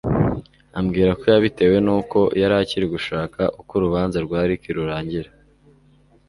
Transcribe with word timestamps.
ambwira 0.79 1.11
ko 1.19 1.23
yabitewe 1.33 1.77
nuko 1.85 2.19
yari 2.41 2.55
akiri 2.61 2.85
gushaka 2.95 3.41
uko 3.59 3.71
urubanza 3.77 4.17
rwa 4.25 4.39
Ricky 4.49 4.69
rurangira 4.77 5.29